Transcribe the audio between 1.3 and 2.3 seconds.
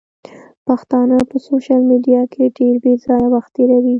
سوشل ميډيا